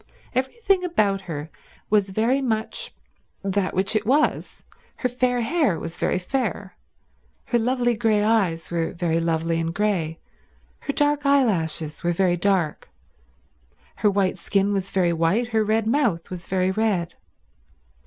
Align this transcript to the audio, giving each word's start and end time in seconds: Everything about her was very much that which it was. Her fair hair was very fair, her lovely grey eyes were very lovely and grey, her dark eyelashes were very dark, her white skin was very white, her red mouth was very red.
Everything 0.33 0.83
about 0.83 1.21
her 1.21 1.51
was 1.91 2.09
very 2.09 2.41
much 2.41 2.91
that 3.43 3.75
which 3.75 3.95
it 3.95 4.03
was. 4.03 4.63
Her 4.95 5.07
fair 5.07 5.41
hair 5.41 5.77
was 5.79 5.99
very 5.99 6.17
fair, 6.17 6.75
her 7.45 7.59
lovely 7.59 7.93
grey 7.95 8.23
eyes 8.23 8.71
were 8.71 8.93
very 8.93 9.19
lovely 9.19 9.59
and 9.59 9.71
grey, 9.71 10.17
her 10.79 10.93
dark 10.93 11.23
eyelashes 11.23 12.03
were 12.03 12.13
very 12.13 12.35
dark, 12.35 12.89
her 13.97 14.09
white 14.09 14.39
skin 14.39 14.73
was 14.73 14.89
very 14.89 15.13
white, 15.13 15.49
her 15.49 15.63
red 15.63 15.85
mouth 15.85 16.31
was 16.31 16.47
very 16.47 16.71
red. 16.71 17.13